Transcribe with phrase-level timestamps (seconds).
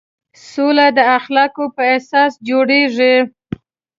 [0.51, 3.15] سوله د اخلاقو په اساس جوړېږي.